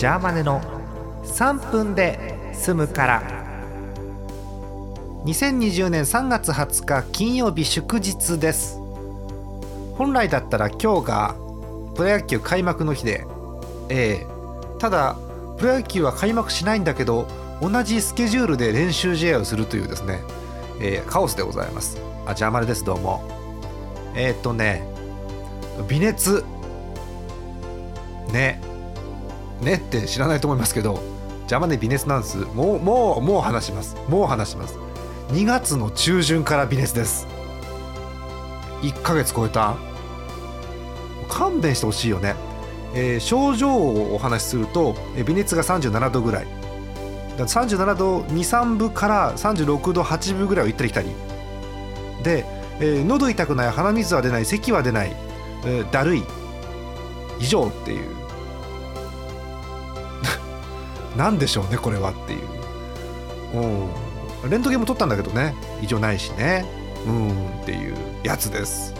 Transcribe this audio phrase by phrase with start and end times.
[0.00, 0.62] ジャーマネの
[1.24, 3.22] 3分で済むから。
[5.26, 8.78] 2020年3月20日金曜日祝日です。
[9.98, 11.34] 本来だったら今日が
[11.94, 13.26] プロ野球開幕の日で。
[13.90, 14.26] ええ。
[14.78, 15.18] ただ
[15.58, 17.26] プロ野球は開幕しないんだけど
[17.60, 20.20] 同じスケジュールで練習試合をするというですね、
[20.80, 22.00] えー、カオスでございます。
[22.24, 23.22] あジャーマネですどうも。
[24.14, 24.82] えー、っとね
[25.90, 26.42] 微熱。
[28.32, 28.62] ね。
[29.62, 31.00] ねって知らないと思いますけど
[31.42, 33.96] 邪魔で微熱なんですもうもうもう話します。
[34.08, 34.78] もう話します。
[35.30, 37.26] 2月の中旬から微熱です。
[38.82, 39.76] 1ヶ月超えた？
[41.28, 42.34] 勘弁してほしいよね、
[42.94, 46.46] えー、症状をお話しすると、え、微熱が37度ぐらい。
[47.38, 51.08] だ37度23分から36度8分ぐらいを行ったり来たり。
[52.22, 52.44] で、
[52.80, 55.12] えー、喉痛くない鼻水は出ない咳は出ない、
[55.64, 56.22] えー、だるい。
[57.38, 58.20] 以上っていう。
[61.16, 62.40] 何でしょうねこれはっていう。
[64.42, 64.50] うん。
[64.50, 65.54] レントゲンも撮ったんだけどね。
[65.82, 66.64] 異常ないしね。
[67.06, 68.94] うんっていうやつです。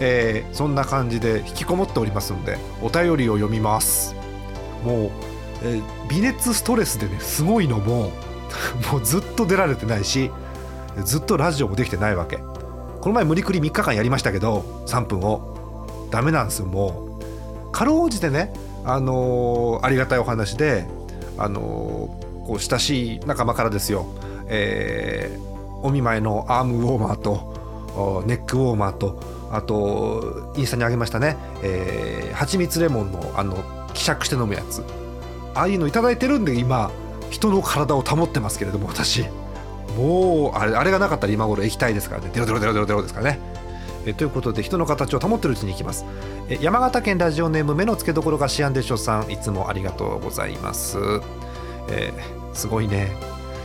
[0.00, 4.14] えー、そんな感じで引きこもっておりますのでお便りを読みます。
[4.84, 5.10] もう、
[5.62, 8.10] えー、微熱ストレスでねすごいのも
[8.92, 10.30] もうずっと出られてないし
[11.04, 12.38] ずっとラジオもできてないわけ。
[13.00, 15.54] この前無理くり3日間やりましたけど3分を。
[16.10, 17.18] ダメなんですよも
[17.68, 17.72] う。
[17.72, 18.52] かろうじてね
[18.84, 20.86] あのー、ありがたいお話で
[21.38, 21.60] あの
[22.46, 24.06] こう親しい仲間からですよ、
[24.48, 29.20] えー、お見舞いのアームウォーマーとネックウォーマーと
[29.50, 33.56] あとインスタにあげましたね、えー、蜂蜜レモンのあの
[33.94, 34.84] 希釈して飲むやつ。
[35.54, 36.90] ああいうの頂いてるんで今
[37.30, 39.24] 人の体を保ってますけれども私。
[39.96, 42.30] もうあれあれがなかったら今頃液体ですからね。
[42.34, 43.40] デロデロデロデロデロですからね。
[44.06, 46.06] えということで人の形を保ってるうちにいきます。
[46.48, 50.98] え山形県ラジオネーム目の付けどころがシアンでしょさんいつもありがとうございます、
[51.90, 53.10] えー、すごいね。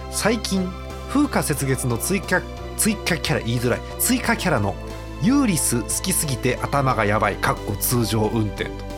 [0.09, 0.69] 最近
[1.09, 2.41] 風化雪月の追加
[2.75, 3.79] 追加キャラ言いづらい。
[3.99, 4.75] 追加キャラの
[5.21, 7.35] ユーリス好きすぎて頭がやばい。
[7.35, 8.91] かっこ通常運転と。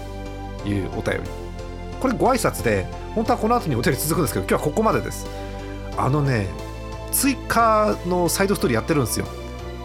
[0.65, 1.29] いうお便り。
[1.99, 5.27] これご挨拶で本当はこの後にお便り続くんですけど今日はここまでです。
[5.97, 6.47] あのね
[7.11, 9.25] 追加のサイドストーリーやってるんですよ。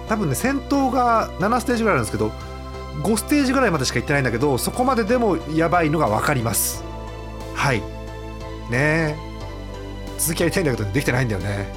[0.08, 2.32] 多分ね戦闘が7ステージぐらいあるんですけど
[3.02, 6.82] 5ステージぐらいまでしか行ってないんだけどそこまででもやばいのが分かります。
[7.54, 7.80] はい。
[7.80, 7.86] ね。
[8.70, 9.16] え
[10.18, 11.68] 続きやりたいんだけどできてないんだよね。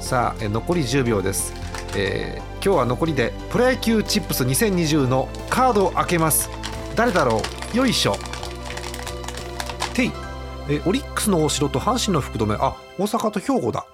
[0.00, 1.52] さあ残り10秒です、
[1.96, 6.50] えー、今日は残りでプロ野球チップス2020のカードを開けます。
[6.94, 7.40] 誰だろ
[7.74, 7.76] う？
[7.76, 8.16] よいしょ。
[9.94, 10.12] てい。
[10.68, 12.54] えオリックスのお城と阪神の福留。
[12.54, 13.86] あ大阪と兵庫だ。